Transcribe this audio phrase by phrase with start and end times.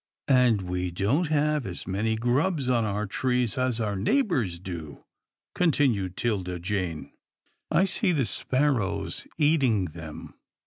[0.27, 5.03] "And we don't have as many grubs on our trees as our neighbours do,"
[5.53, 7.11] continued 'Tilda Jane.
[7.69, 10.33] I see the sparrows eating them."